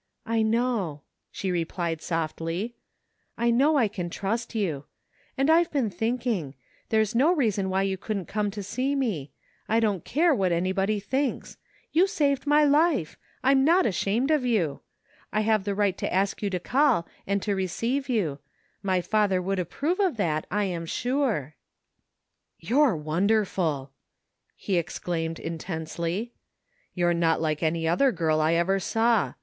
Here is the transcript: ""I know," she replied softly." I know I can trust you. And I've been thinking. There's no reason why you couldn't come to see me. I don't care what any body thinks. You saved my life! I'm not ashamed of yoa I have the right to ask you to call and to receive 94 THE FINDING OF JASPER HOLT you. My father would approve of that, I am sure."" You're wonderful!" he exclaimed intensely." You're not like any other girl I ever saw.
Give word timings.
""I 0.26 0.40
know," 0.40 1.02
she 1.30 1.50
replied 1.50 2.00
softly." 2.00 2.74
I 3.36 3.50
know 3.50 3.76
I 3.76 3.86
can 3.86 4.08
trust 4.08 4.54
you. 4.54 4.86
And 5.36 5.50
I've 5.50 5.70
been 5.70 5.90
thinking. 5.90 6.54
There's 6.88 7.14
no 7.14 7.34
reason 7.34 7.68
why 7.68 7.82
you 7.82 7.98
couldn't 7.98 8.24
come 8.24 8.50
to 8.52 8.62
see 8.62 8.94
me. 8.94 9.30
I 9.68 9.80
don't 9.80 10.02
care 10.02 10.34
what 10.34 10.52
any 10.52 10.72
body 10.72 11.00
thinks. 11.00 11.58
You 11.92 12.06
saved 12.06 12.46
my 12.46 12.64
life! 12.64 13.18
I'm 13.42 13.62
not 13.62 13.84
ashamed 13.84 14.30
of 14.30 14.40
yoa 14.40 14.80
I 15.34 15.42
have 15.42 15.64
the 15.64 15.74
right 15.74 15.98
to 15.98 16.10
ask 16.10 16.40
you 16.42 16.48
to 16.48 16.58
call 16.58 17.06
and 17.26 17.42
to 17.42 17.54
receive 17.54 18.08
94 18.08 18.14
THE 18.14 18.20
FINDING 18.20 18.30
OF 18.30 18.38
JASPER 18.38 18.46
HOLT 18.46 18.88
you. 18.88 18.88
My 18.88 19.00
father 19.26 19.42
would 19.42 19.58
approve 19.58 20.00
of 20.00 20.16
that, 20.16 20.46
I 20.50 20.64
am 20.64 20.86
sure."" 20.86 21.56
You're 22.70 22.96
wonderful!" 22.96 23.90
he 24.56 24.78
exclaimed 24.78 25.38
intensely." 25.38 26.32
You're 26.94 27.12
not 27.12 27.42
like 27.42 27.62
any 27.62 27.86
other 27.86 28.12
girl 28.12 28.40
I 28.40 28.54
ever 28.54 28.80
saw. 28.80 29.34